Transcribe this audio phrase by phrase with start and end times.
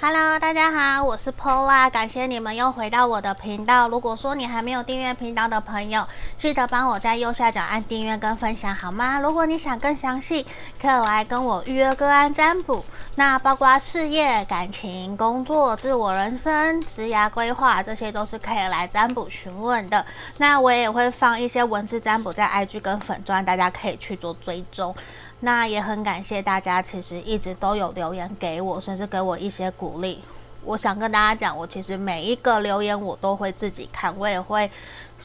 [0.00, 3.88] Hello，大家好，我是 Paula，感谢你们又回到我的频道。
[3.88, 6.06] 如果说你还没有订阅频道的朋友，
[6.38, 9.18] 记得帮我在右下角按订阅跟分享好吗？
[9.18, 10.46] 如果你想更详细，
[10.80, 12.84] 可以来跟我预约个案占卜。
[13.16, 20.06] 那包括事业、感情、工作、自我人生、职涯规划，这些都是可以来占卜询问的。
[20.36, 24.94] 那我也会放一些文字占卜在 IG 跟粉钻，大家可以去做追踪。
[25.40, 30.20] 那也很感谢大家，其实一直都有留言给我，甚至给我一些鼓励。
[30.64, 34.68] 我想跟大家讲，我其实每一个留言我都会自己看，我也会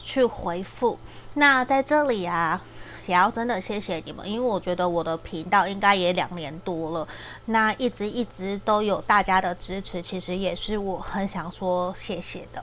[0.00, 0.96] 去回复。
[1.34, 2.62] 那在这里啊，
[3.06, 7.08] 也要真的谢谢你们，因为我觉得我的频道应该也两年多了，
[7.46, 12.62] 那一直一直都有大家的支持，其实也是我很想说谢谢的。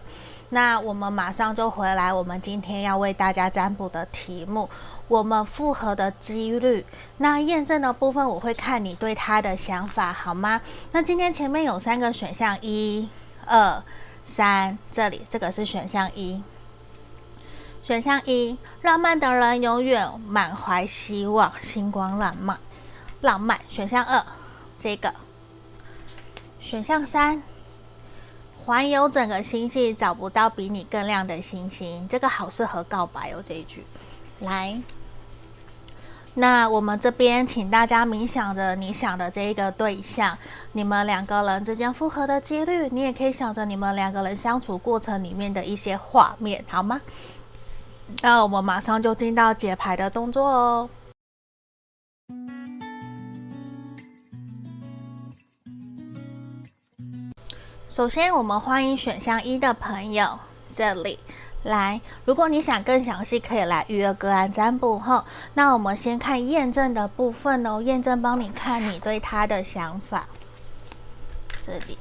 [0.49, 4.69] 那我们马上就回来，我们今天要为大家占卜的题目。
[5.11, 6.85] 我们复合的几率，
[7.17, 10.61] 那验证的部分我会看你对他的想法，好吗？
[10.93, 13.09] 那今天前面有三个选项，一、
[13.45, 13.83] 二、
[14.23, 16.41] 三，这里这个是选项一。
[17.83, 22.57] 选项一，浪漫的人永远满怀希望，星光浪漫，
[23.19, 23.59] 浪漫。
[23.67, 24.23] 选项二，
[24.77, 25.13] 这个。
[26.61, 27.43] 选项三，
[28.63, 33.85] 环游整个星系，找不到比你更亮的星星，这个好适合告白哦，这一句。
[34.39, 34.81] 来。
[36.33, 40.37] 那我们这边请大家冥想着你想的这一个对象，
[40.71, 47.01] 你们两个人之间复合的几率，你也可以想着你们两个人相处过程里面的一些画面，好吗？
[48.21, 50.89] 那我们马上就进到解牌的动作哦。
[57.89, 60.39] 首先，我们欢迎选项一的朋友，
[60.73, 61.19] 这里。
[61.63, 65.23] 来，如果你想更详细，可以来预约个案占卜哈。
[65.53, 70.25] 那我们先看验证的部分哦，验证帮你看你对他的想法。
[71.63, 71.97] 这里，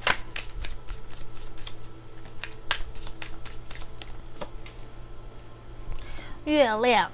[6.45, 7.11] 月亮，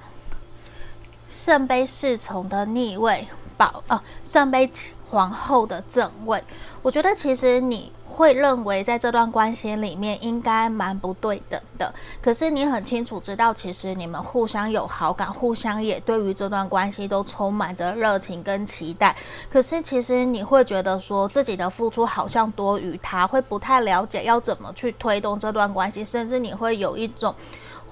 [1.30, 3.28] 圣杯侍从的逆位，
[3.58, 4.72] 宝哦，圣杯
[5.10, 6.42] 皇后的正位。
[6.82, 7.92] 我觉得其实你。
[8.18, 19.16] 会认为在这段关系里面应该蛮不对等的，可是你很清楚知道，其实你们互相有好感，互相也对于这段关系都充满着热情跟期待。
[19.52, 27.36] 可是其实你会觉得说自己的付出好像多于他，会不太了解要怎么去推动这段关系，甚至你会有一种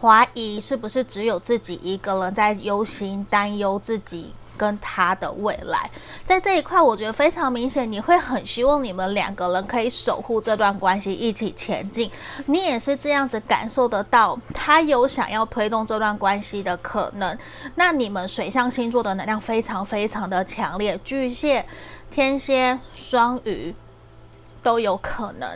[0.02, 4.34] 怀疑，是不是只有自己一个人在忧心担忧自己。
[4.58, 5.90] 跟他的未来，
[6.26, 12.10] 在这一块，我觉得非常明显，你会很希望你们两个人可以守护这段关系，一起前进。
[12.48, 17.38] 你也是这样子感受得到，他有想要推动这段关系的可能。
[17.76, 21.66] 那你们水象星座的能量非常非常的强烈，巨蟹、
[22.12, 23.74] 天蝎、双鱼
[24.64, 25.50] 都有可能。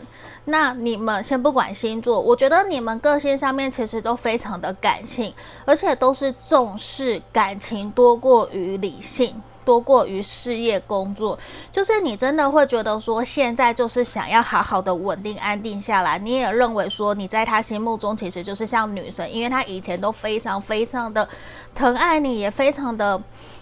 [0.49, 5.33] 那你们先不管星座，我觉得你们个性上面其实都非常的感性，
[5.65, 11.37] 而且都是重视感情多过于理性，多过于事业工作。
[11.71, 16.17] 就是你真的会觉得说，现在就是想要好好的稳定安定下来。
[16.19, 21.27] 你也认为说，你在他心目中其实就是像女神，因为他以前都非常非常的
[21.73, 23.21] 疼爱你，也非常的。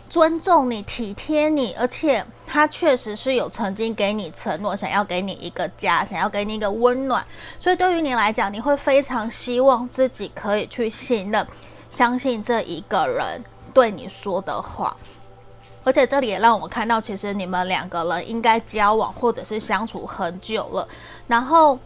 [0.09, 7.25] 尊重你、体贴你，而且他确实是有曾经给你承诺，想要给你一个家，想要给你一个温暖。
[7.59, 11.45] 所以对于你来讲，你会非常希望自己可以去信任、
[11.89, 14.95] 相信这一个人对你说的话。
[15.83, 20.87] 而且这里也让我看到，其实你们两个人应该交往或者是相处很久了，
[21.27, 21.77] 然后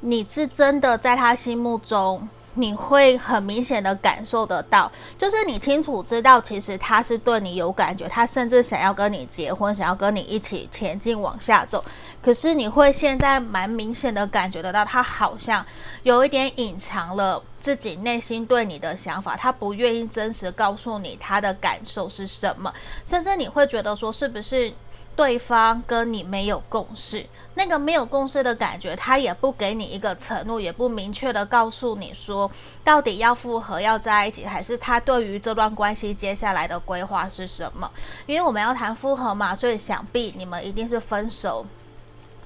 [0.00, 2.28] 你是真的在他心目中。
[2.56, 11.84] 你会很明显的感受得到，就是你清楚知道，其实他是对你有感觉，他甚至想要跟你结婚，想要跟你一起前进往下走。
[12.22, 15.64] 可是你会现在蛮明显的感觉得到，他好像
[16.02, 22.72] 有一点隐藏了自己内心对你的想法，他不愿意真实告诉你他的感受是什么，
[23.04, 24.72] 甚至你会觉得说，是不是？
[25.16, 27.24] 对方跟你没有共识，
[27.54, 32.50] 那个没有共识的感觉，他也不给你一个承诺，也不明确的告诉你说，
[32.84, 37.90] 到底要复合要在一起，还是他对于这段关系接下来的规划是什么？
[38.26, 41.64] 因为我们要谈复合嘛，所以想必你们一定是分手、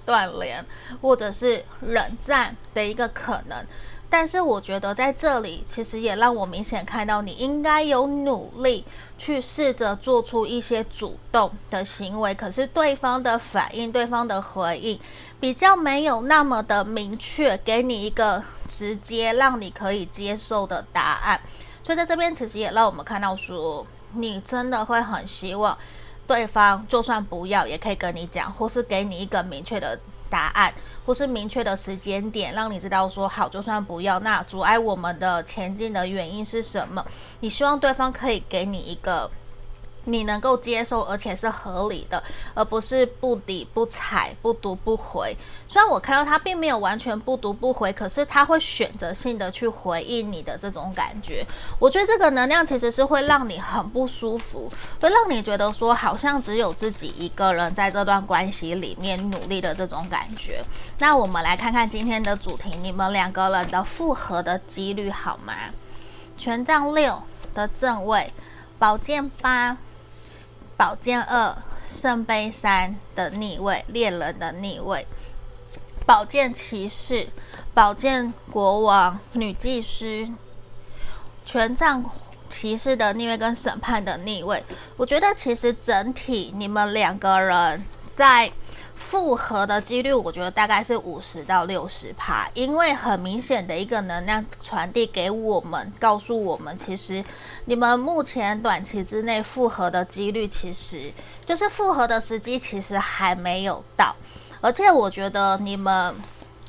[0.06, 0.64] 断联，
[1.02, 3.66] 或者是冷战的一个可能。
[4.10, 8.84] 但是我觉得在这里，其实也让我明显看到，你应该有努力
[9.16, 12.34] 去试着做出一些主动的行为。
[12.34, 14.98] 可是对方的反应、对方的回应，
[15.38, 21.40] 比较没有那么的明确，给你一个直接让你可以接受的答案。
[21.84, 25.78] 所以在这边，其实也让我们看到说，你真的会很希望
[26.26, 29.98] 对方，就算不要，也可以跟你讲，或是给你一个明确的
[30.28, 30.74] 答案，
[31.10, 37.04] 不是明确的时间点，让你知道说好，就算不要，那阻碍我们的前进的原因是什么？
[37.40, 39.28] 你希望对方可以给你一个。
[40.10, 42.22] 你能够接受，而且是合理的，
[42.54, 45.36] 而不是不理不睬、不读不回。
[45.68, 51.46] 虽然我看到他并没有完全不读不回，可是他会选择性的去回应你的这种感觉。
[51.78, 54.70] 我觉得这个能量其实是会让你很不舒服，
[55.00, 60.62] 会让你觉得说好像只有自己一个人在这段关系里面努力的这种感觉。
[60.98, 65.54] 那我们来看看今天的主题，你们两个人的复合的几率好吗？
[66.36, 67.22] 权杖六
[67.54, 68.32] 的正位，
[68.78, 69.76] 宝剑八。
[70.80, 71.54] 宝剑二，
[71.90, 75.06] 圣杯三的逆位，恋人的逆位，
[76.06, 77.28] 宝剑骑士，
[77.74, 80.26] 宝剑国王，女祭司，
[81.44, 82.02] 权杖
[82.48, 84.64] 骑士的逆位跟审判的逆位。
[84.96, 88.50] 我觉得其实整体你们两个人在。
[89.00, 97.24] 复合的几率，我觉得大概是五十到六十趴，因为很明显的一个能量传递给我们，告诉我们，其实
[97.64, 101.10] 你们目前短期之内复合的几率，其实
[101.44, 104.14] 就是复合的时机，其实还没有到。
[104.60, 106.14] 而且我觉得你们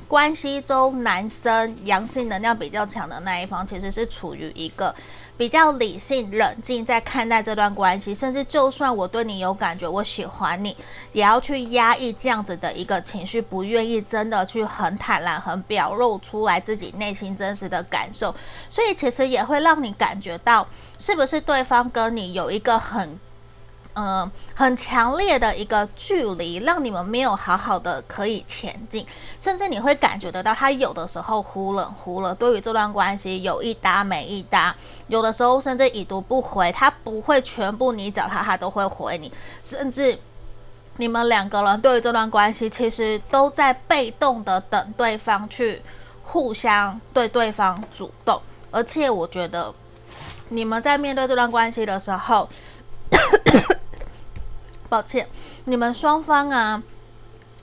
[0.07, 4.95] 关系中，男生阳性能量比较强的那一方，其实是处于一个。
[5.41, 10.77] 比较理性冷静在看待这段关系，甚至就算我对你有感觉，我喜欢你，
[11.13, 18.35] 也要去压抑这样子的一个情绪，不愿意真的去很坦然、很表露出来自己内心真实的感受，
[18.69, 20.67] 所以其实也会让你感觉到，
[20.99, 23.19] 是不是对方跟你有一个很。
[23.93, 29.05] 嗯、呃，很强烈的一个距离，让你们没有好好的可以前进，
[29.39, 34.73] 甚至你会感觉得到他有的时候忽冷忽热，对于这段关系有一搭没一搭，
[35.07, 39.29] 有的时候甚至已读不回，他不会全部你找他，他都会回你，
[39.61, 40.17] 甚至
[40.95, 45.81] 你们两个人对于这段关系其实都在被动的等对方去
[46.23, 48.41] 互相对对方主动，
[48.71, 49.73] 而且我觉得
[50.47, 52.47] 你们在面对这段关系的时候。
[54.91, 55.25] 抱歉，
[55.63, 56.83] 你们双方啊，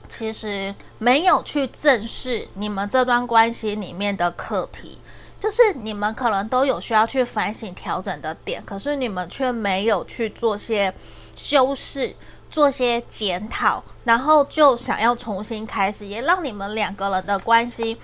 [0.09, 4.97] 其实没有去正视你们这段关系里面的课题，
[5.39, 10.91] 就是你们可能都有需要去反省调整的点，可是你们却没有去做些
[11.35, 12.15] 修饰、
[12.49, 17.95] 做些检讨，然后就想要重新开始，也让你们两个人的关系，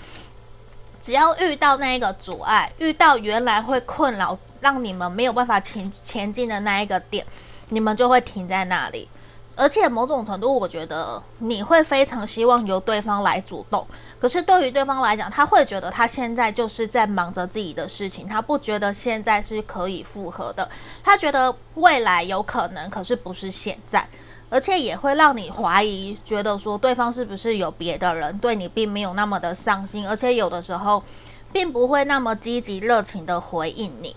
[1.01, 7.25] 只要遇到那一个阻碍，遇到原来会困扰，让你们没有办法前前进的那一个点，
[7.69, 9.09] 你们就会停在那里。
[9.55, 13.85] 而且某种程度，我觉得你会非常希望由对方来主动。
[14.19, 20.67] 可是对于对方来讲，他会觉得他现在就是在忙着自己的事情，他不觉得现在是可以复合的。
[21.03, 24.05] 他觉得未来有可能，可是不是现在。
[24.49, 31.03] 而且也会让你怀疑，觉得说对方是不是有别的人，对你并没有那么的上心，而且有的时候
[31.51, 34.15] 并不会那么积极热情的回应你。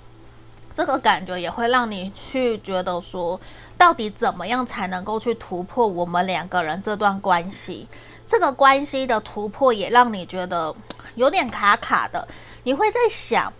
[0.74, 3.40] 这个感觉也会让你去觉得说，
[3.78, 7.88] 到底怎么样才能够去突破我们两个人这段关系？
[8.26, 10.74] 这个关系的突破也让你觉得
[11.14, 12.28] 有点卡卡的。
[12.64, 13.50] 你会在想，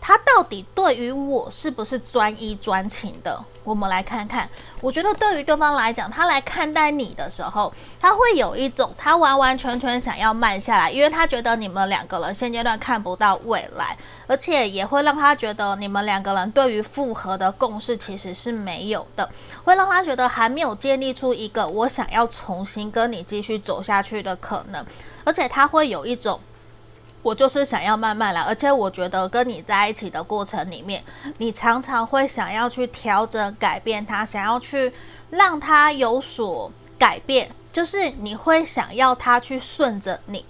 [0.00, 3.44] 他到底对于我是不是专一专情的？
[3.68, 4.48] 我们来看看，
[4.80, 7.70] 我觉得对于对方来讲，他来看待你的时候，
[8.00, 13.94] 他会有一种他完完全全想要慢下来，因为他觉得你们两个人现阶段看不到未来，
[14.26, 19.28] 而且也会让他觉得你们两个人对于复合的共识其实是没有的，
[19.64, 24.82] 会让他觉得还没有建立出一个我想要重新跟你继续走下去的可能，
[25.24, 26.40] 而且他会有一种。
[27.28, 31.04] 我就是想要慢慢来，而且我觉得跟你在一起的过程里面，
[31.36, 34.90] 你常常会想要去调整、改变他，想要去
[35.28, 40.42] 让他有所改变，就是你会想要他去顺着你。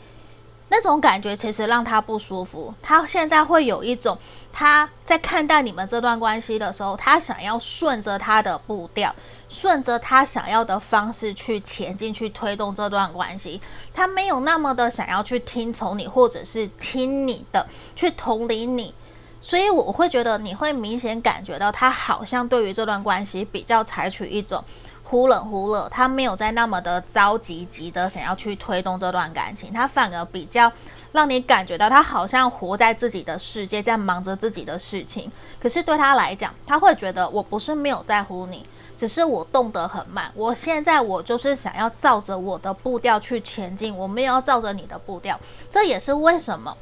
[0.71, 4.17] 那种感觉其实让他不舒服，他现在会有一种
[4.53, 9.15] 他在看待你们这段关系的时候，他想要顺着他的步调，
[9.49, 13.61] 顺着他想要的方式去前进，去推动这段关系。
[13.95, 18.93] 他没有那么的想要去听从你，或者是听你的，去同理你。
[19.41, 24.63] 所以我会觉得你会明显感觉到他好像对于这段关系比较采取一种。
[25.11, 30.71] 忽冷忽热，他没有在那么的着急，急着想要去推动这段感情，他反而比较
[31.13, 35.33] 让你感觉到他好像活在自己的世界，在忙着自己的事情。
[35.59, 38.67] 可是对他来讲，他会觉得我不是没有在乎你，
[38.99, 40.31] 只是我动得很慢。
[40.35, 45.41] 我现在我就是想要照着我的步调去前进，我没有要照着你的步调。
[45.71, 46.77] 这也是为什么，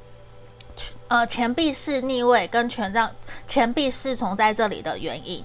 [1.06, 3.09] 呃，钱币是逆位跟权杖
[3.47, 5.45] 钱币侍从在这里的原因。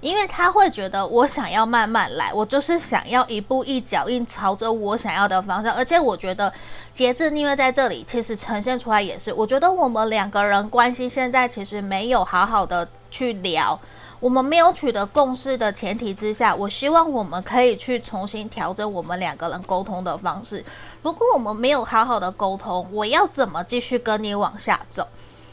[0.00, 5.74] 因为他会觉得我想要慢慢来，我就是想要一步一脚印朝着我想要的方向。
[5.74, 6.52] 而且我觉得
[6.92, 13.78] 节制逆位在这里其实呈现出来也是，我觉得我们两个人关系现在其实没有好好的去聊，
[14.18, 20.64] 我们没有取得共识的前提之下，我希望我们可以去重新调整我们两个人沟通的方式。
[21.02, 25.06] 如果我们没有好好的沟通，我要怎么继续跟你往下走？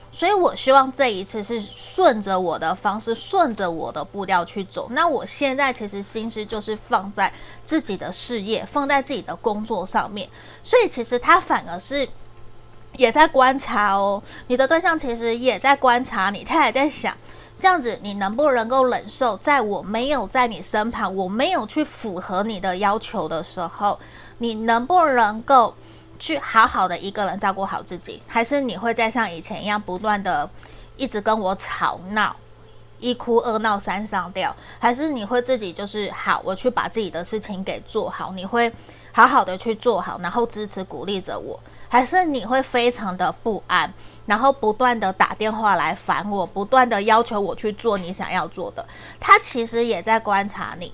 [0.10, 4.88] 所以，我希望这一次是顺着我的方式，顺着我的步调去走。
[4.90, 7.32] 那我现在其实心思就是放在
[7.64, 10.28] 自己的事业，放在自己的工作上面。
[10.64, 12.08] 所以，其实他反而是
[12.94, 14.24] 也在观察哦。
[14.48, 17.16] 你的对象其实也在观察你，他也在想，
[17.60, 24.00] 这样子你能不能够忍受，在我没有在你身旁，我没有去符合你的要求的时候，
[24.40, 25.76] 你能不能够？
[26.20, 30.50] 去好好的一个人照顾好自己，还是你会再像以前一样不断的
[30.96, 32.36] 一直跟我吵闹，
[33.00, 38.72] 一哭二闹三上吊，还是你会自己就是好，我去把自己的事情给做好，你会
[39.12, 43.94] 好好的去做好，然后支持鼓励着我，还是你会非常的不安，
[44.26, 48.84] 然后不断的打电话来烦我，不断的要求我去做你想要做的，
[49.20, 50.92] 他其实也在观察你，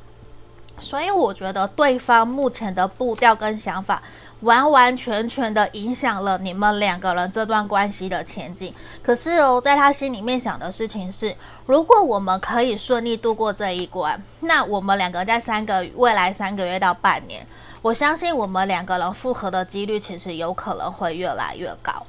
[0.77, 4.03] 所以我觉得对方目前的步调跟想法。
[4.43, 8.73] 完完全全的影响了你们两个人这段关系的前进。
[9.01, 11.35] 可是哦，在他心里面想的事情是：
[11.65, 17.45] 如果我们可以顺利度过这一关，那我们两个在三个未来三个月到半年，
[17.81, 22.05] 我相信我们两个人复合的几率其实有可能会越来越高。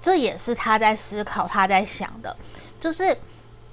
[0.00, 2.36] 这也是他在思考、他在想的，
[2.80, 3.16] 就是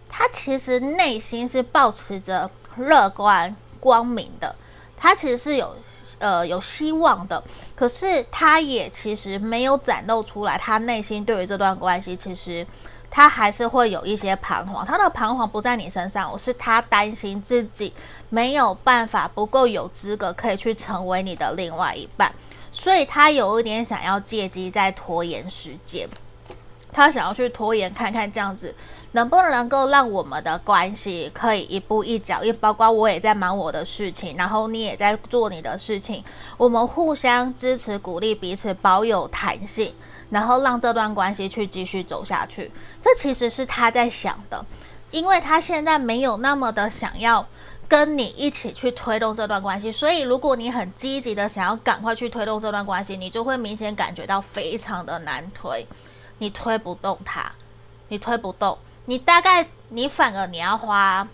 [0.08, 4.56] 他其实内心是抱持着乐观、光明的，
[4.96, 5.76] 他其实是有。
[6.20, 7.42] 呃，有希望的，
[7.76, 12.66] 可是他也其实没有展露出来，他内心对于这段关系，其实
[13.10, 14.86] 他还是会有一些彷徨。
[14.86, 17.94] 他的彷徨不在你身上，我是他担心自己
[18.30, 22.32] 没有办法，不够有资格可以去成为你的另外一半，
[22.72, 26.08] 所以他有一点想要借机在拖延时间，
[27.00, 28.76] 他想要去拖延看看这样子。
[29.14, 32.56] 能不能够让我们的关系可以一步一脚印？
[32.58, 36.24] 包括我也在忙我的事情，然后你也在做你的事情，
[36.58, 39.92] 我们互相支持、鼓励彼此，保有弹性，
[40.30, 42.72] 然后让这段关系去继续走下去。
[43.02, 44.64] 这其实是他在想的，
[45.10, 47.44] 因为他现在没有那么的想要
[47.88, 55.84] 跟你一起去推动这段关系，所以如果你很积极的想要赶快去推动这段关系，你就会明显感觉到非常的难推，
[56.40, 57.52] 你推不动它，
[58.08, 58.78] 你推不动。
[59.06, 61.28] 你大概，你反而你要花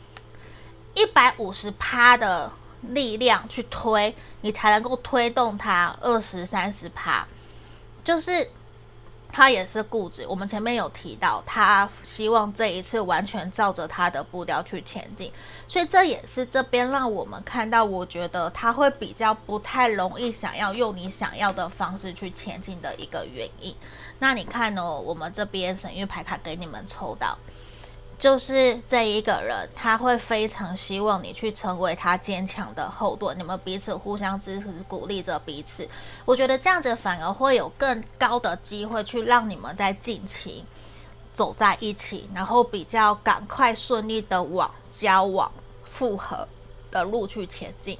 [0.93, 7.25] 一百五十趴的力量去推，你才能够推动它二十三十趴，
[8.03, 8.50] 就是
[9.31, 10.25] 他也是固执。
[10.25, 15.29] 我们前面有提到，他希望这一次完全照着他的步调去前进，
[15.67, 23.75] 所以这也是这边让我们看到，我觉得他会比较不太容易想要用你想要的方式去前进的一个原因。
[24.19, 25.00] 那你看呢？
[25.00, 27.38] 我们这边神諭牌卡给你们抽到。
[28.17, 35.86] 就是这一个人，他会非常希望你去成为他坚强的后盾，你们彼此互相支持、鼓励着彼此。
[36.24, 40.63] 我觉得这样子反而会有更高的机会去让你们在近期
[41.34, 45.51] 走在一起，然后比较赶快顺利的往交往、
[45.84, 46.48] 复合
[46.89, 48.00] 的路去前进。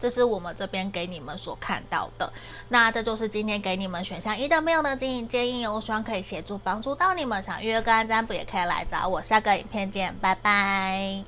[0.00, 2.32] 这是我们这边给你们所看到的，
[2.68, 7.42] 那这就是今天给你们选项一的没有的经营建议，我希望可以协助帮助到你们。
[7.42, 9.22] 想预约个案占卜也可以来找我。
[9.22, 11.24] 下个影片见，拜拜。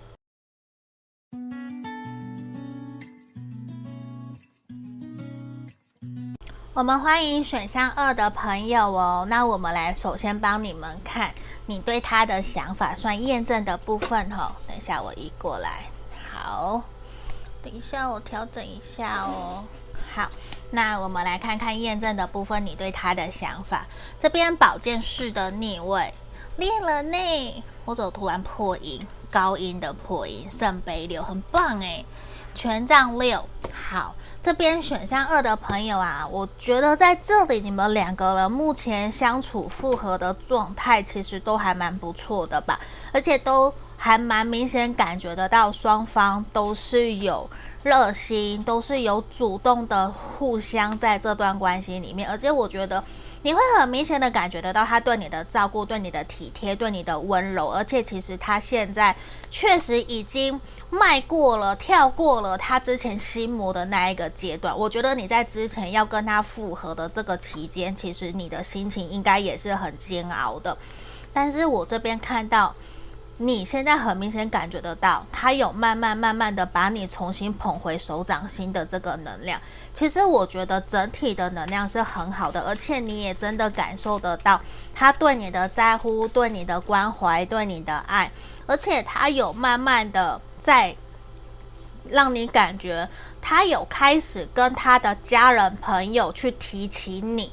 [6.72, 9.26] 我们欢迎选项二的朋友哦。
[9.28, 11.34] 那我们来首先帮你们看
[11.66, 15.84] 你对他的想法算验证的部分哈、等一下我移过来，
[16.32, 16.82] 好。
[17.62, 19.64] 等一下，我调整一下哦。
[20.14, 20.30] 好，
[20.70, 23.86] 那我们来看看验证的部分，你对他的想法。
[24.18, 26.14] 这边宝剑四的逆位，
[26.56, 27.64] 恋人呢？
[27.84, 29.06] 我怎么突然破音？
[29.30, 32.04] 高音的破音，圣杯六，很棒诶。
[32.54, 34.14] 权杖六，好。
[34.42, 42.80] 这边选项二的朋友啊，我觉得在这里你们两个人目前相处复合的状态，其实都还蛮不错的吧，
[43.12, 43.72] 而且都。
[44.02, 47.46] 还蛮明显感觉得到，双方都是有
[47.82, 52.26] 热心，都是有主动的，互相在这段关系里面。
[52.26, 53.04] 而且我觉得
[53.42, 57.68] 你会很明显的感觉得到他对你的照顾、对你的体贴、对你的温柔。
[57.68, 59.14] 而且其实他现在
[59.50, 64.74] 确实已经迈过了、跳过了他之前心魔的那一个阶段。
[64.74, 70.74] 我觉得你在之前要跟他复合的这个期间，其实你的心情应该也是很煎熬的。
[71.34, 72.74] 但是我这边看到。
[73.42, 79.58] 你现在很明显感觉得到，他有慢慢慢慢的把你重新捧回手掌心的这个能量。
[79.94, 84.60] 其实我觉得整体的能量是很好的，而且你也真的感受得到
[84.94, 88.30] 他对你的在乎、对你的关怀、对你的爱，
[88.66, 90.94] 而且他有慢慢的在
[92.10, 93.08] 让你感觉，
[93.40, 97.50] 他有开始跟他的家人朋友去提起你，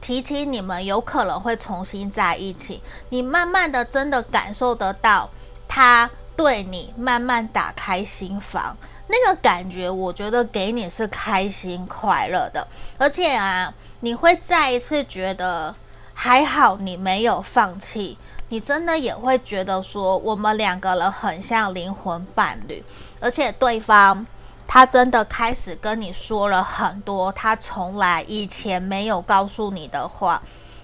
[0.00, 2.82] 提起你们有可能会重新在一起。
[3.10, 5.28] 你慢慢的真的感受得到
[5.68, 8.76] 他对你慢慢打开心房。
[9.12, 12.64] 那个感觉，我觉得给你是开心快乐的，
[12.96, 15.74] 而且啊，你会再一次觉得
[16.14, 18.16] 还好你没有放弃，
[18.50, 22.84] 你真的也会觉得说我们两个人很像灵魂伴侣，
[23.18, 24.24] 而且对方
[24.72, 30.40] 他真的开始跟你说了很多他从来以前没有告诉你的话，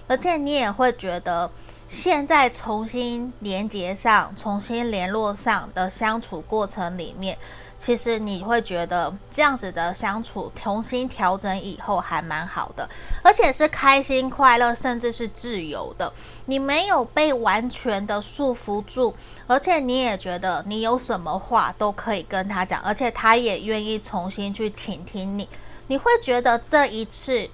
[0.07, 1.49] 而且你也会觉得
[1.87, 7.37] 现在重新连接上、重新联络上的相处过程里面。
[7.79, 12.89] 其实你会觉得这样子的相处，重新调整以后还蛮好的，
[13.23, 16.11] 而且是开心、快乐，甚至是自由的。
[16.45, 19.13] 你没有被完全的束缚住，
[19.45, 25.47] 而且你也觉得你有什么话都可以跟他讲，而且他也愿意重新去倾听你。
[25.87, 27.49] 你会觉得这一次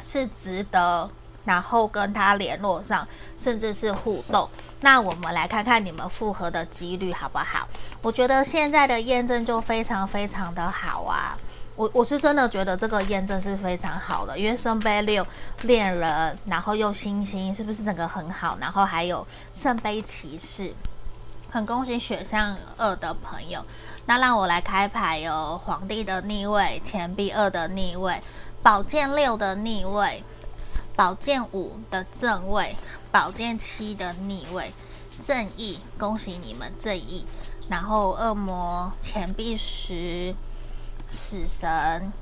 [0.00, 1.10] 是值得，
[1.44, 4.48] 然后跟他联络上，甚至是互动。
[4.82, 7.68] 那我们来看看你们复合的几率好不好？
[8.00, 11.36] 我觉得现在的验证就非常非常的好啊！
[11.76, 15.26] 我我是真的觉得这个验证是非常好的，因为圣杯六
[15.62, 18.56] 恋人，然后又星星，是不是整个很好？
[18.60, 20.74] 然后还有圣杯骑士，
[21.50, 23.64] 很恭喜选项二的朋友。
[24.06, 28.20] 那让我来开牌哦，皇帝的逆位，钱币二的逆位，
[28.62, 30.24] 宝剑六的逆位，
[30.96, 32.74] 宝剑五的正位。
[33.10, 34.72] 宝剑七的逆位，
[35.24, 37.26] 正义，恭喜你们正义。
[37.68, 40.34] 然后恶魔钱币十，
[41.08, 42.12] 死神，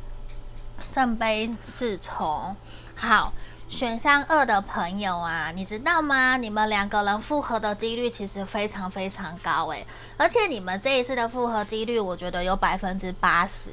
[0.85, 2.55] 圣杯侍从。
[2.95, 3.33] 好，
[3.69, 6.37] 选项二的朋友啊，你知道吗？
[6.37, 13.71] 你们两个人复合的几率其实非常非常高诶，而且你们这一次的复合几率，我觉得有百分之八十。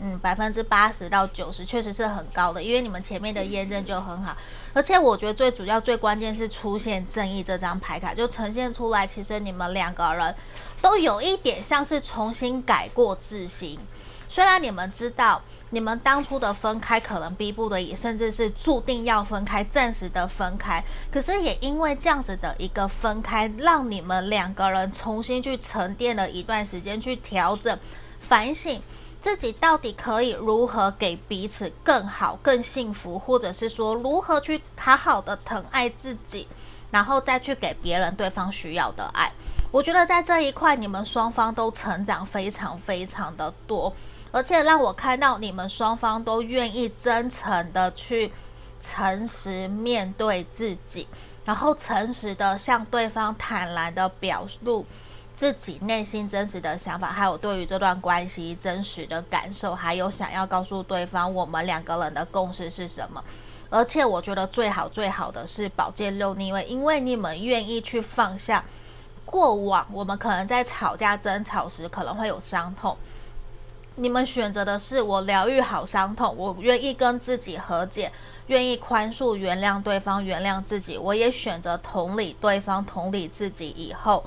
[0.00, 4.34] 嗯，百分之八十到九十确实是很高的，因为你们前面的验证就很好，
[4.72, 10.34] 而且我觉得最主要、最关键是出现正义这张牌卡，就呈现出来，其实你们两个人
[10.80, 13.78] 都有一点像是重新改过自新。
[14.30, 27.78] 虽然你们知道你们当初的分开可能逼不得已，甚至是注定要分开，暂时的分开，可是也因为这样子的一个分开，让你们两个人重新去沉淀了一段时间，去调整、
[28.22, 28.80] 反省。
[29.22, 36.48] 自己到底可以如何给彼此更好、更幸福，或者是说如何去好好的疼爱自己，
[36.90, 39.30] 然后再去给别人对方需要的爱。
[39.70, 43.94] 我觉得在这一块，你们双方都成长非常非常的多，
[44.32, 48.32] 而且让我看到你们双方都愿意真诚的去
[48.82, 51.06] 诚实面对自己，
[51.44, 54.84] 然后诚实的向对方坦然的表露。
[55.34, 63.22] 自己内心真实的想法，还有对于这段关系真实的感受，还有想要告诉对方我们两个人的共识是什么。
[63.70, 68.62] 而且我觉得最好最好的是宝剑六逆位，因为你们愿意去放下
[69.24, 72.94] 过往，我们可能在吵架争吵时可能会有伤痛，
[73.96, 78.12] 你们选择的是我疗愈好伤痛，我愿意跟自己和解，
[78.48, 84.22] 愿意宽恕原谅对方，原谅自己，我也选择同理对方，同理自己以后。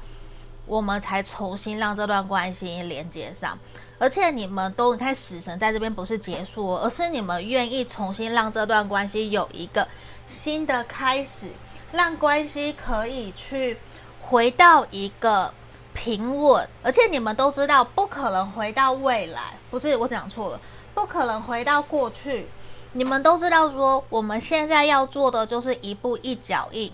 [0.68, 3.58] 我们才重新让这段关系连接上，
[4.00, 9.88] 而且你们都你看，死神在这边不是结束，而是你们愿意重新让这段关系有一个
[10.28, 11.52] 新的开始，
[11.92, 13.78] 让关系可以去
[14.20, 15.54] 回到一个
[15.94, 20.60] 平稳，而且你们都知道不可能回到未来，不是我讲错了，
[20.96, 22.48] 不可能回到过去，
[22.94, 26.92] 你们都知道说我们现在要做的就是一步一脚印，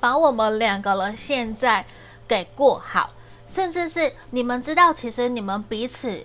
[0.00, 1.86] 把我们两个人现在。
[2.28, 3.10] 给过好，
[3.46, 6.24] 甚至是你们知道，其实你们彼此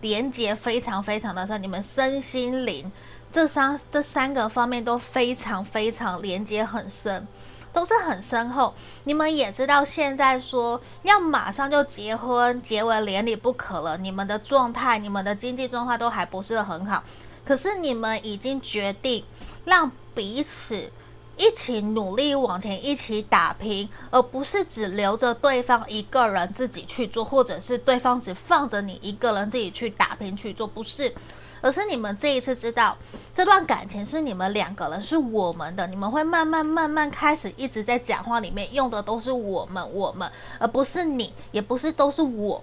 [0.00, 2.90] 连接非常非常的深，你们身心灵
[3.32, 7.26] 这三这三个方面都非常非常连接很深，
[7.72, 8.72] 都是很深厚。
[9.04, 17.02] 你们也知道，现在说要马上就结婚结为连理不可了，你们的状态、你们的经济状况都还不是很好，
[17.44, 19.24] 可是你们已经决定
[19.64, 20.90] 让彼此。
[21.38, 31.14] 一起努力往前，一起打拼，而不是只留着对方一个人自己去做，或者是对方只放着你一个人自己去打拼去做，不是，
[31.60, 32.96] 而是你们这一次知道
[33.32, 42.60] 这段感情是你们两个人，是我们的，你们会慢慢慢慢开始一直在讲话里面用的都是我们我们，而不是你，也不是都是我，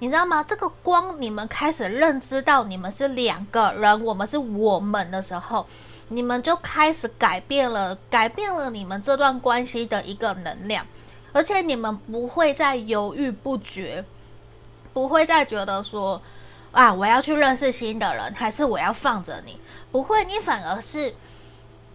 [0.00, 0.42] 你知道吗？
[0.42, 5.64] 这个光你们开始认知到你们是两个人，我们是我们的时候，
[6.08, 10.86] 你们就开始改变了，改变了你们这段关系的一个能量，
[11.32, 14.04] 而且你们不会再犹豫不决，
[14.92, 16.20] 不会再觉得说。
[16.72, 16.92] 啊！
[16.92, 19.58] 我要去认识新的人，还是我要放着你？
[19.90, 21.14] 不会，你反而是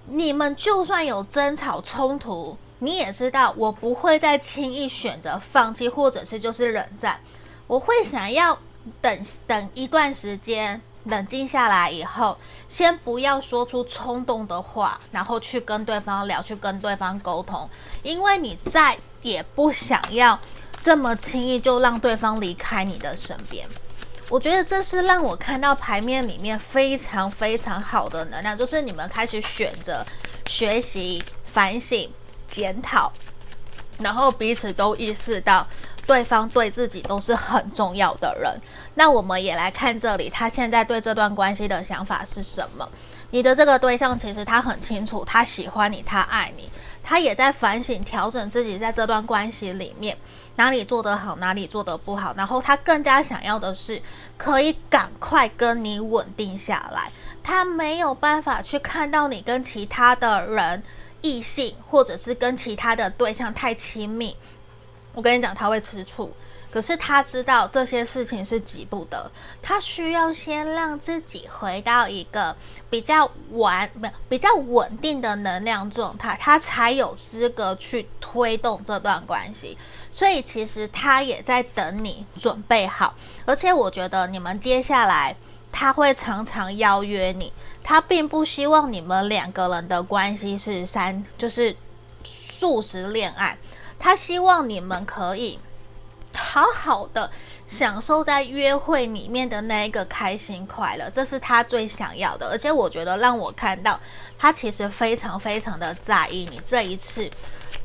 [0.07, 7.19] 你们就算有争吵冲突，你也知道我不会再轻易选择放弃，或者是就是冷战。
[7.67, 8.57] 我会想要
[8.99, 12.37] 等等一段时间，冷静下来以后，
[12.69, 17.69] 先不要说出冲动的话，然后去跟对方聊，去跟对方沟通，
[18.03, 20.39] 因为你再也不想要
[20.81, 23.67] 这么轻易就让对方离开你的身边。
[24.29, 30.05] 我觉得这是让我看到牌面里面非常非常好的能量，就是你们开始选择
[30.47, 32.09] 学习、反省、
[32.47, 33.11] 检讨，
[34.01, 35.65] 然后彼此都意识到
[36.05, 38.53] 对方对自己都是很重要的人。
[38.95, 42.87] 那我们也来看这里，他现在对这段关系的想法是什么？
[43.29, 46.69] 你的这个对象其实他很清楚，他喜欢你，他爱你，
[47.01, 50.17] 他也在反省、调整自己在这段关系里面。
[50.57, 53.99] 哪里做得好，哪里做得不好，然后他更加想要的是
[54.37, 57.09] 可以赶快跟你稳定下来。
[57.41, 60.83] 他没有办法去看到你跟其他的人、
[61.21, 64.35] 异性，或者是跟其他的对象太亲密。
[65.13, 66.31] 我跟你讲，他会吃醋。
[66.71, 69.29] 可是他知道这些事情是急不得，
[69.61, 72.55] 他需要先让自己回到一个
[72.89, 79.77] 比较完不比较稳定的能量状态，他才有资格去推动这段关系。
[80.09, 83.13] 所以其实他也在等你准备好，
[83.45, 85.35] 而且我觉得你们接下来
[85.71, 87.51] 他会常常邀约你，
[87.83, 91.75] 他并不希望你们两个人的关系是三就是
[92.23, 93.57] 速食恋爱，
[93.97, 95.59] 他希望你们可以。
[96.33, 97.29] 好好的
[97.67, 102.47] 享受在约会里面的那一个开心快乐，这是他最想要的。
[102.47, 103.99] 而且我觉得让我看到
[104.39, 107.29] 他其实非常非常的在意你这一次，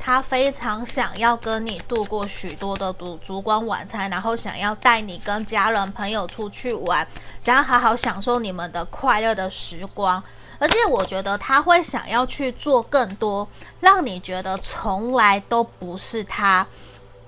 [0.07, 7.05] 他非常想要跟你度过许多的烛烛光晚餐，然后想要带你跟家人朋友出去玩，
[7.41, 10.23] 想要好好享受你们的快乐的时光。
[10.59, 13.45] 而且我觉得他会想要去做更多，
[13.81, 16.65] 让你觉得从来都不是他。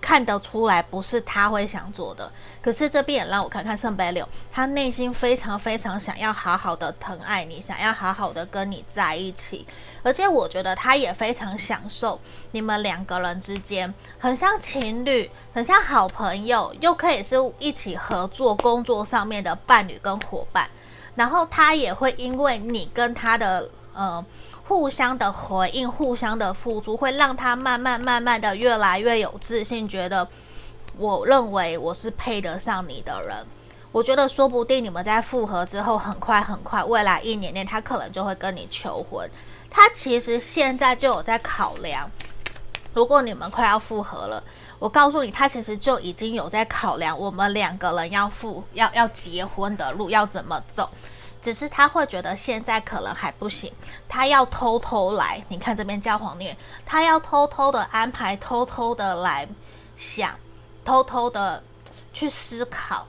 [0.02, 2.32] 看得出来不是他会想做的，
[2.62, 9.66] 可是这边也让我看看圣杯六，他内心非常非常想要好好的疼爱你，想要好好的跟你在一起，
[10.02, 12.20] 而且我觉得他也非常享受
[12.52, 20.70] 你们两个人之间很像情侣，很像好朋友，又可以是一起合作工作上面的伴侣跟伙伴，
[21.16, 24.26] 然后他也会因为你跟他的呃。
[24.70, 30.28] 互相的回应，互相的付出，会让他慢慢慢慢的越来越有自信，觉得
[30.96, 33.36] 我认为我是配得上你的人。
[33.92, 39.28] 我觉得说不定你们在复合之后，很快很快，未来一年内他可能就会跟你求婚。
[39.72, 42.08] 他其实现在就有在考量，
[42.94, 44.44] 如果你们快要复合了，
[44.78, 50.88] 我告诉你，他其实就已经有在考量我们两个人要复要要结婚的路要怎么走。
[51.42, 53.72] 只是他会觉得现在可能还不行，
[54.08, 55.42] 他要偷偷来。
[55.48, 59.48] 你看这边教皇虐，他要偷偷的安排，偷偷的来
[59.96, 60.38] 想，
[60.84, 61.64] 偷偷的
[62.12, 63.08] 去思考，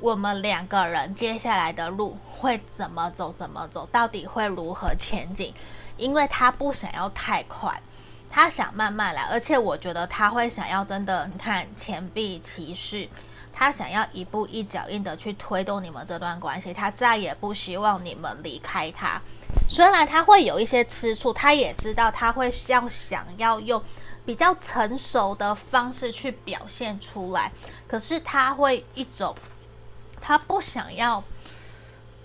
[0.00, 5.52] 我们两个人接下来的路会怎么走，怎么走，到底会如何前进？
[5.98, 7.82] 因为他不想要太快，
[8.30, 13.08] 他想慢慢来，而且我觉得他会想要真的，你看钱币骑士。
[13.58, 19.20] 他想要一步一脚印的去推动你们这段关系，他再也不希望你们离开他。
[19.68, 23.82] 虽然他会有一些吃醋，他也知道他会要想要用
[24.24, 27.50] 比较成熟的方式去表现出来，
[27.88, 29.34] 可是他会一种
[30.20, 31.24] 他不想要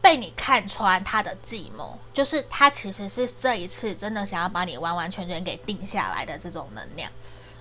[0.02, 7.10] 被你看穿他的计谋，就是他其实是这一次真的想要把你完完全全给定下来的这种能量。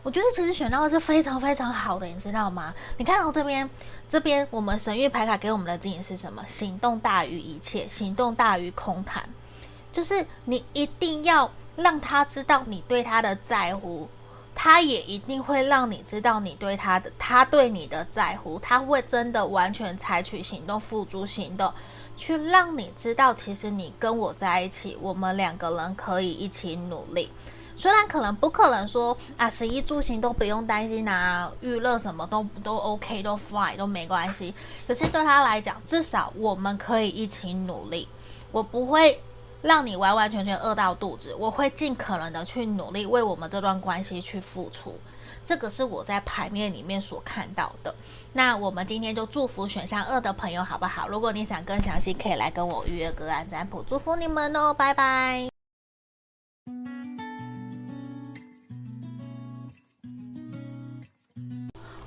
[0.02, 2.74] 我觉得其实选到的是非常非常好的，你知道吗？
[2.96, 3.68] 你看到这边，
[4.08, 6.44] 这边我们神域牌卡给我们的指引是什么？
[6.44, 9.22] 行动大于一切，行动大于空谈。
[9.92, 14.08] 就是你一定要让他知道你对他的在乎，
[14.56, 21.72] 他也一定会让你知道你对他的，他对你的在乎，他会真的完全采取行动，付诸行动，
[22.16, 27.30] 去让你知道，其实你跟我在一起，我们两个人可以一起努力。
[27.82, 34.54] 虽然可能不可能说啊，食衣住行都不用担心啊，娱乐什么都都 OK，都 fine 都没关系。
[34.86, 38.06] 可是对他来讲，至少我们可以一起努力。
[38.52, 39.20] 我不会
[39.62, 44.96] 让你完完全全饿到肚子，我会尽可能的去努力为我们这段关系去付出。
[45.44, 47.92] 这个是我在牌面里面所看到的。
[48.32, 51.08] 那我们今天就祝福选项二的朋友，好不好？
[51.08, 53.82] 如果你想更详细，可以来跟我预约个案占卜。
[53.82, 55.48] 祝福你们哦，拜拜。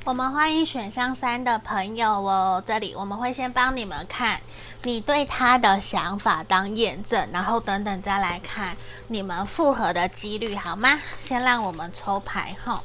[0.06, 4.40] 我们欢迎选项三的朋友哦，这里我们会先帮你们看。
[4.84, 11.02] 你对他的想法当验证，然后等等再来看你们复合的几率，好吗？
[11.20, 12.84] 先让我们抽牌哈。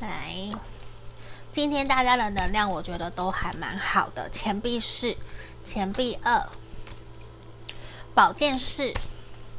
[0.00, 0.34] 来，
[1.52, 4.28] 今天大家的能量我觉得都还蛮好的。
[4.30, 5.16] 钱币四，
[5.62, 6.44] 钱币二，
[8.16, 8.92] 宝剑四。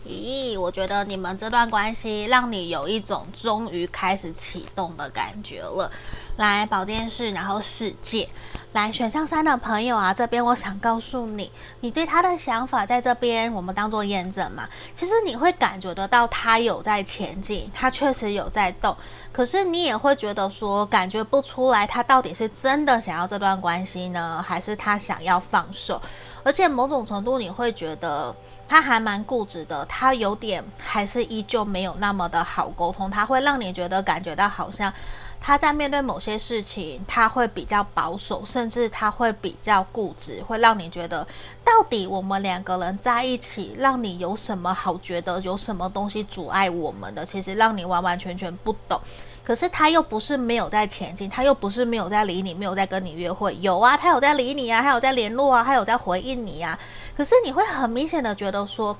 [0.05, 5.91] 咦，我觉得你们这段关系让你有一种终于开始启动的感觉了。
[6.37, 8.29] 来，宝剑四，然后世界。
[8.73, 14.69] 来，选项三的朋友啊，这边我想告诉你，你对他的想法在这边，我们当做验证嘛。
[14.93, 18.95] 其实你会感觉得到他有在前进，他确实有在动，
[19.31, 25.99] 可是你也会觉得说，感觉不出来他到底是真的想要这段关系呢，还是他想要放手？
[26.43, 28.35] 而且某种程度你会觉得
[28.69, 34.93] 他还蛮固执的，他有点还是依旧没有那么的好沟通，他会让你觉得感觉到好像。
[35.39, 41.25] 他在面对某些事情，他会比较保守，甚至他会比较固执，会让你觉得，
[41.63, 47.25] 到底我们两个人在一起，让你有什么好觉得，有什么东西阻碍我们的？
[47.25, 48.99] 其实让你完完全全不懂。
[49.45, 56.77] 可是他又不是没有在前进，他又不是没有在理你，没有在跟你约会，有啊，他有在理你啊，他有在联络啊，他有在回应你啊。
[57.15, 58.97] 可是你会很明显的觉得说，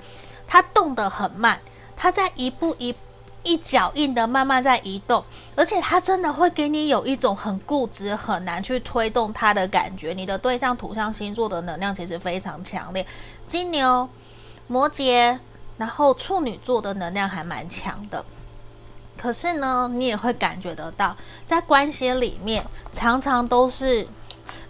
[0.48, 1.60] 他动得很慢，
[1.98, 3.00] 他在一步一步。
[3.48, 5.24] 一脚印的慢慢在移动，
[5.56, 10.14] 而且他真的会给你有一种很固执、很难去推动他的感觉。
[10.14, 13.08] 你的对象土象星座的能量其实非常强烈，
[13.48, 14.10] 金牛、
[14.68, 15.40] 摩羯，
[15.78, 18.26] 然后处女座的能量还蛮强的。
[19.18, 21.16] 可是呢，你也会感觉得到，
[21.48, 24.06] 在关系里面常常都是。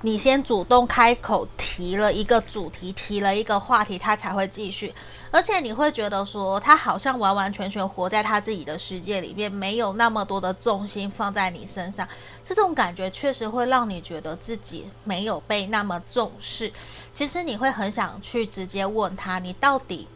[0.01, 4.93] 你先主动开口提了一个主题，提了一个话题，他才会继续。
[5.31, 12.07] 而且你会觉得说，他好像完完全全活在他自己的世界里面，没有那么多的重心放在你身上。
[12.45, 16.71] 这种感觉确实会让你觉得自己没有被那么重视。
[17.15, 20.07] 其实你会很想去直接问他，你到底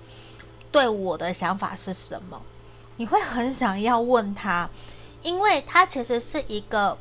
[0.72, 2.40] 对我的想法是什么？
[2.98, 4.70] 你会很想要问他，
[5.24, 6.96] 因为他其实是一个。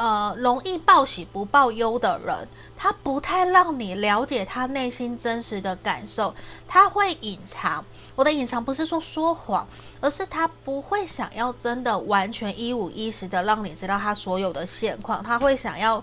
[0.00, 6.34] 呃，容易报喜不报忧的人，他不太让你了解他内心真实的感受，
[6.66, 7.84] 他会隐藏。
[8.16, 9.68] 我的隐藏不是说说谎，
[10.00, 16.02] 而是他不会想要真的完全一五一十的让你知道他所有的现况，他会想要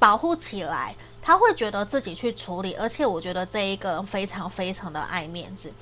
[0.00, 2.74] 保护起来，他会觉得自己去处理。
[2.74, 5.72] 而且我觉得这一个人非常非常的爱面子，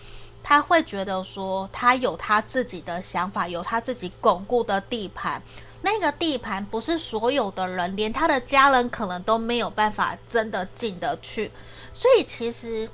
[0.43, 5.43] 他会觉得说他有他自己的想法，有他自己巩固的地盘。
[5.83, 11.51] 那个地盘不是所有的人，连他的家人可能都没有办法真的进得去，
[11.93, 12.89] 所以其实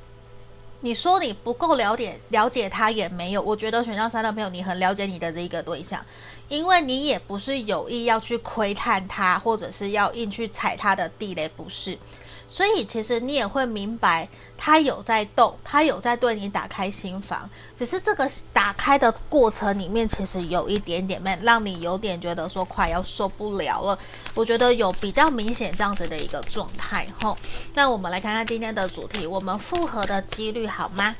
[0.80, 3.42] 你说你不够了解了解他也没有。
[3.42, 6.04] 我觉得选项三的朋友，你很了解你的这一个对象，
[6.48, 11.98] 因为你也不是有意要去窥探他，或者是要硬去踩他的地雷，不是。
[12.48, 23.98] 所以其实你也会明白，他有在动，他有在对你打开心房，只是这个打开的过程里面，其实有一点点慢，让你有点觉得说快要受不了了。
[24.32, 27.36] 我觉得有比较明显这样子的一个状态吼。
[27.74, 31.16] 那我们来看看今天的主题，我们复合的几率好吗？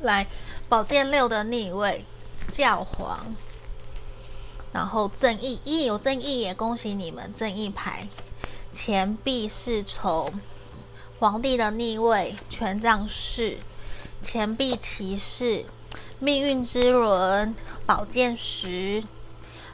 [0.00, 0.26] 来，
[0.70, 2.04] 宝剑六的逆位，
[2.50, 3.36] 教皇，
[4.72, 8.08] 然后正义，一有正义也恭喜你们，正义牌。
[8.74, 10.32] 钱币侍从，
[11.20, 13.56] 皇帝的逆位，权杖四，
[14.20, 15.64] 钱币骑士，
[16.18, 17.54] 命运之轮，
[17.86, 19.04] 宝剑十，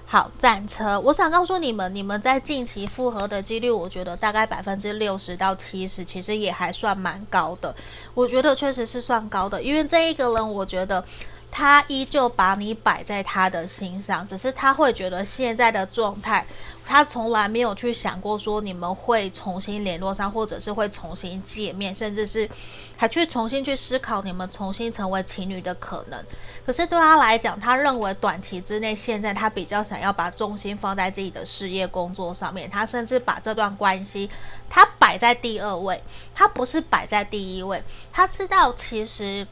[0.04, 1.00] 好战车。
[1.00, 7.74] 我想告诉你们，你们在近期复合的几率，我觉得大概百分之六十到七十，其实也还算蛮高的。
[8.12, 11.02] 我觉得确实是算高的，因为这一个人，我觉得。
[11.50, 16.46] 他依旧把你摆在他的心上，只是他会觉得现在的状态，
[16.84, 22.48] 他从来没有去想过说你们会重新联络上，或者是会重新见面，甚至是
[22.96, 26.24] 还去重新去思考你们重新成为情侣的可能。
[26.64, 32.70] 可是对他来讲，他认为短期之内，现在他比较想要把重心放在自己的事业工作上面。
[32.70, 34.30] 他甚至把这段关系
[34.68, 36.00] 他摆在第二位，
[36.32, 37.82] 他不是摆在第一位。
[38.12, 39.46] 他知道其实。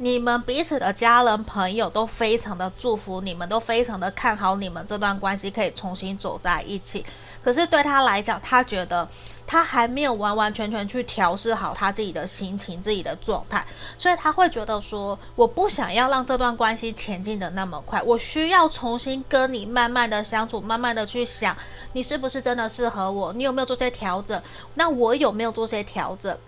[0.00, 7.04] 你们彼此的家人朋友都非常的祝福你们，都非常的看好你们这段关系可以重新走在一起。
[7.42, 9.08] 可是对他来讲，他觉得
[9.44, 13.66] 他还没有完完全全去调试好他自己的心情、自己的状态，
[13.98, 21.56] 所以他会觉得说，我不想要让这段关系前进的那么快，我需要重新跟你慢慢的相处，慢慢的去想，
[21.92, 23.32] 你是不是真的适合我？
[23.32, 24.40] 你有没有做些调整？
[24.74, 26.38] 那我有没有做些调整？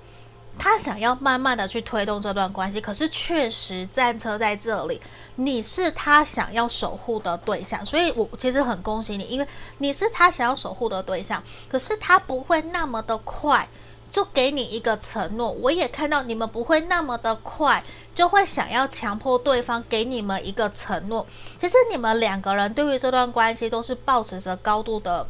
[0.58, 5.00] 他想要慢慢的去推动这段关系，可是确实战车在这里，
[5.36, 9.46] 你是他想要守护的对象，所以我其实很恭喜你，因为
[9.78, 13.66] 你是他想要守护的对象，可是他不会那么的快
[14.10, 15.50] 就给你一个承诺。
[15.50, 17.82] 我也看到你们不会那么的快
[18.14, 21.26] 就会想要强迫对方给你们一个承诺。
[21.58, 25.26] 其实你们两个人对于这段关系都是保持着高度的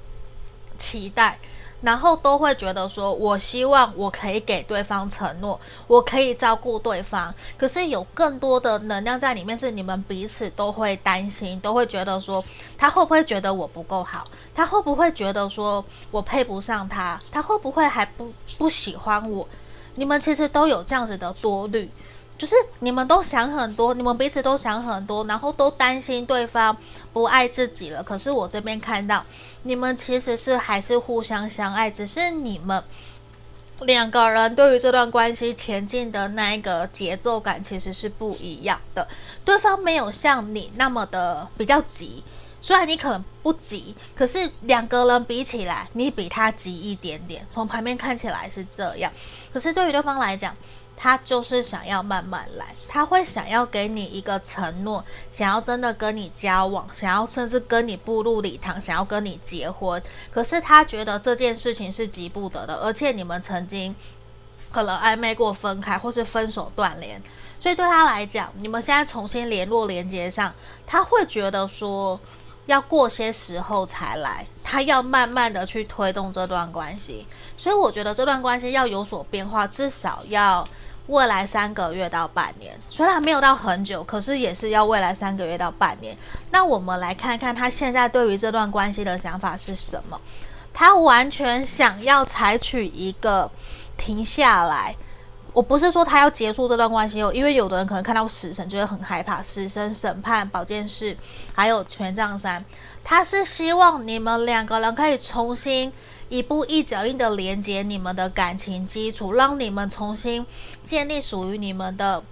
[0.76, 1.38] 期待。
[1.82, 7.34] 然后都会觉得说，我希望我可以给对方承诺，我可以照顾对方。
[7.56, 12.44] 可是有更多的能量在里面，是你们彼此都会担心，都会觉得说，
[12.76, 14.26] 他会不会觉得我不够好？
[14.54, 17.20] 他会不会觉得说我配不上他？
[17.32, 19.48] 他会不会还不不喜欢我？
[19.94, 21.90] 你们其实都有这样子的多虑。
[22.40, 26.74] 就是你们都想很多，你们彼此都想很多，然后都担心对方
[27.12, 28.02] 不爱自己了。
[28.02, 29.22] 可是我这边看到，
[29.64, 32.82] 你们其实是还是互相相爱，只是你们
[33.80, 39.06] 两个人对于这段关系前进的那一个节奏感其实是不一样的。
[39.44, 42.24] 对方没有像你那么的比较急，
[42.62, 47.46] 虽然你可能不急，可是两个人比起来，你比他急一点点。
[47.50, 49.12] 从旁边看起来是这样，
[49.52, 50.56] 可是对于对方来讲，
[51.02, 60.02] 他就是想要慢慢来，他会想要给你一个承诺，想要真的跟你交往，想要甚至跟你步入礼堂，想要跟你结婚。
[60.30, 63.96] 可是他觉得这件事情是急不得的，而且你们曾经
[64.70, 67.18] 可能暧昧过分开，或是分手断联，
[67.58, 70.52] 所以对他来讲，你们现在重新联络连接上，
[70.86, 72.20] 他会觉得说
[72.66, 77.26] 要过些时候才来，他要慢慢的去推动这段关系。
[77.56, 80.62] 所以我觉得这段关系要有所变化，至少要。
[81.10, 86.16] 未来三个月到半年，虽然没有到很久，可是也是要未来三个月到半年。
[86.52, 90.18] 那我们来看看他现在对于这段关系的想法是什么？
[90.72, 93.50] 他完全想要采取一个
[93.96, 94.94] 停下来。
[95.52, 101.16] 我不是说他要结束这段关系哦，因为有的人可能看到死神就会很害怕，死神审判宝剑四，
[101.52, 102.64] 还有权杖三。
[103.02, 105.92] 他是希望你们两个人可以重新。
[106.30, 110.46] 一步一脚印的连接你们的感情基础，让你们重新
[110.84, 112.22] 建立属于你们的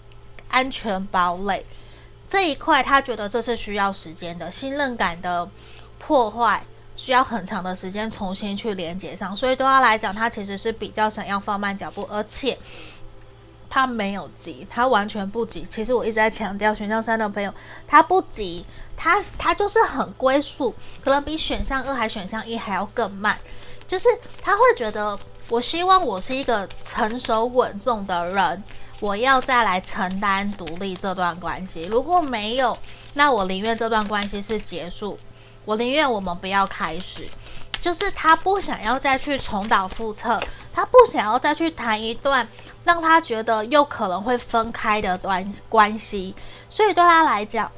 [0.48, 1.66] 安全堡垒。
[2.28, 5.50] 这一块，他觉得这是需要时间的，信任感的
[5.98, 9.36] 破坏需要很长的时间重新去连接上。
[9.36, 12.56] 所以对他来讲，他其实是比较想要放慢脚步，而且
[13.68, 15.66] 他没有急，他完全不急。
[15.68, 17.52] 其实我一直在强调，选项三的朋友，
[17.86, 18.64] 他不急，
[18.96, 23.36] 他他就是很龟速，可能比选项二还选项一还要更慢。
[23.88, 24.06] 就是
[24.42, 28.62] 他会觉得，我希望我是一个成熟稳重的人，
[29.00, 31.84] 我要再来承担独立这段关系。
[31.86, 32.76] 如果没有，
[33.14, 35.18] 那我宁愿这段关系是结束，
[35.64, 37.26] 我宁愿我们不要开始。
[37.80, 40.38] 就是他不想要再去重蹈覆辙，
[40.74, 42.46] 他不想要再去谈一段
[42.84, 46.34] 让他觉得又可能会分开的关关系。
[46.68, 47.72] 所以对他来讲，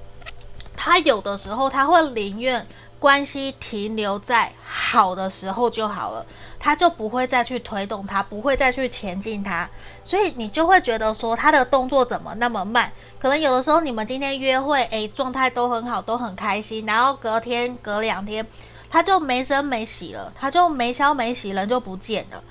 [0.77, 2.67] 他有的时候他会宁愿。
[3.01, 6.25] 关系停留在好的时候就好了，
[6.59, 9.69] 他就不会再去推动他，不会再去前进他，
[10.05, 12.93] 所以你就会觉得说他的动作怎么那么慢？
[13.19, 18.47] 可能有的时候你们今天约会，诶，状态都很好，都很开心，然后隔天、隔两天，
[18.91, 22.43] 他就没声没息了，他就没消没息，人就不见了，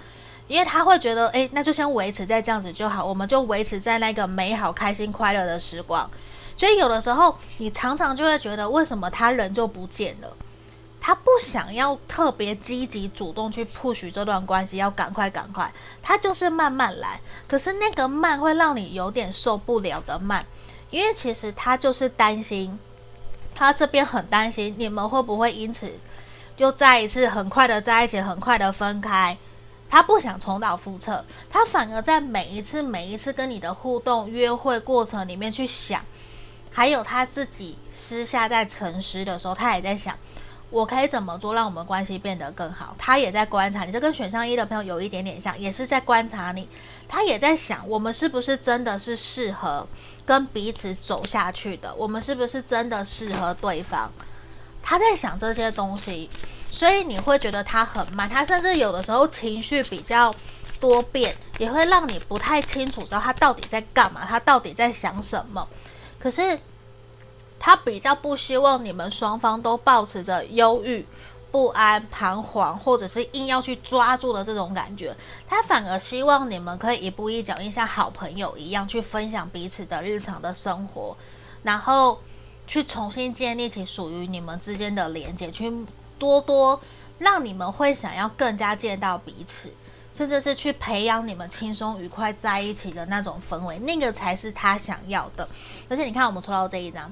[0.47, 6.09] 因为他会觉得，诶，那就先维持在这样子就好，我们就维持在那个美好、开心、快乐的时光。
[6.59, 10.27] 所以有的时候，你常常就会觉得，为什么他人就不见了？
[10.99, 15.71] 他不想要特别积极主动去 push 这段关系，要赶快赶快，
[16.03, 17.17] 他就是慢慢来。
[17.47, 20.45] 可是那个慢会让你有点受不了的慢，
[20.89, 22.77] 因为其实他就是担心，
[23.55, 25.89] 他这边很担心你们会不会因此
[26.57, 29.37] 就再一次很快的在一起，很快的分开。
[29.89, 36.03] 他不想重蹈覆辙，他反而在每一次每一次跟你的互动约会过程里面去想。
[36.71, 40.17] 还有他自己私下在沉思的时候，他也在想，
[40.69, 42.95] 我可以怎么做让我们关系变得更好？
[42.97, 46.67] 他也在观察你，这跟选项一的朋友有一点点像，也是在观察你。
[47.07, 49.85] 他也在想，我们是不是真的是适合
[50.25, 51.93] 跟彼此走下去的？
[51.95, 54.09] 我们是不是真的适合对方？
[54.83, 56.29] 他在想这些东西，
[56.69, 60.33] 所以你会觉得他很慢，他甚至有的时候情绪比较
[60.79, 65.67] 多变，也会让你不太清楚知道他到底在干嘛，他到底在想什么。
[66.19, 66.59] 可是，
[67.57, 71.05] 他比较不希望你们双方都抱持着忧郁
[71.51, 75.15] 不安、彷徨，或者是硬要去抓住的这种感觉，
[75.47, 81.17] 他反而希望你们可以一步一脚印，像好朋友一样去分享彼此的日常的生活，
[81.63, 82.19] 然后
[82.67, 85.73] 去重新建立起属于你们之间的连接，去
[86.19, 86.79] 多多
[87.17, 89.73] 让你们会想要更加见到彼此，
[90.11, 95.47] 甚至是去培养你们轻松愉快在一起的那种氛围，那个才是他想要的。
[95.87, 97.11] 而且你看，我们抽到这一张。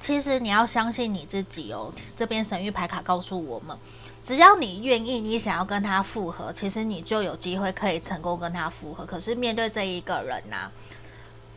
[0.00, 1.92] 其实你要相信你自己哦。
[2.16, 3.76] 这边神諭牌卡告诉我们，
[4.22, 9.06] 只要你愿意，你想要跟他复合，其实你就有机会可以成功跟他复合。
[9.06, 10.70] 可是面对这一个人呐，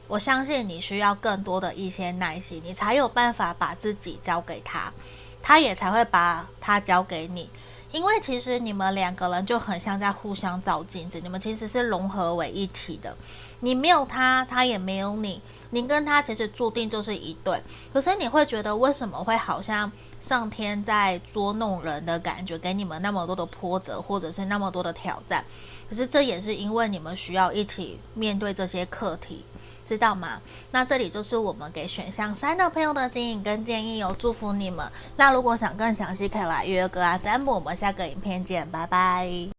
[0.07, 4.93] 我相信你需要更多的一些耐心，你才有办法把自己交给他，
[5.41, 7.49] 他也才会把他交给你。
[7.97, 13.17] 因为其实你们两个人就很像在互相照镜子，你们其实是融合为一体的。
[13.61, 15.41] 你没有他，他也没有你，
[15.71, 17.59] 你跟他其实注定就是一对。
[17.91, 19.91] 可是你会觉得为什么会好像
[20.21, 25.43] 上天在捉弄人的感觉，给你们那么多的波折，或者是那么多的挑战？
[25.89, 29.43] 可是这也是因为你们需要一起面对这些课题。
[29.87, 30.41] 知道吗？
[30.71, 34.85] 那这里就是我们给选项三的朋友的建议跟建议哦，祝福你们。
[35.15, 37.55] 那如果想更详细，可以来约个啊占卜。
[37.55, 39.56] 我们下个影片见，拜拜。